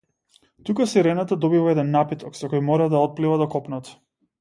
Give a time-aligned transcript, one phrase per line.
[0.69, 3.95] Тука сирената добива еден напиток со кој мора да отплива до копното.